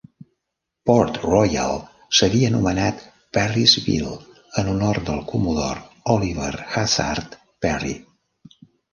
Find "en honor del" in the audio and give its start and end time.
4.61-5.19